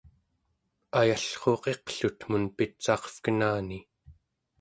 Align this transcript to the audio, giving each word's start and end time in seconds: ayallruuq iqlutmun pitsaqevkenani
ayallruuq 1.01 1.63
iqlutmun 1.73 2.45
pitsaqevkenani 2.63 3.79